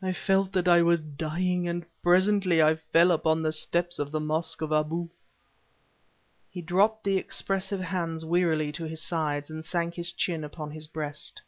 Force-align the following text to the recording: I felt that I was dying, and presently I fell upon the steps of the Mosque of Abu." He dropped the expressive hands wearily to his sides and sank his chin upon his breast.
I 0.00 0.12
felt 0.12 0.52
that 0.52 0.68
I 0.68 0.80
was 0.80 1.00
dying, 1.00 1.66
and 1.66 1.84
presently 2.00 2.62
I 2.62 2.76
fell 2.76 3.10
upon 3.10 3.42
the 3.42 3.50
steps 3.50 3.98
of 3.98 4.12
the 4.12 4.20
Mosque 4.20 4.62
of 4.62 4.70
Abu." 4.70 5.08
He 6.48 6.62
dropped 6.62 7.02
the 7.02 7.16
expressive 7.16 7.80
hands 7.80 8.24
wearily 8.24 8.70
to 8.70 8.84
his 8.84 9.02
sides 9.02 9.50
and 9.50 9.64
sank 9.64 9.94
his 9.94 10.12
chin 10.12 10.44
upon 10.44 10.70
his 10.70 10.86
breast. 10.86 11.42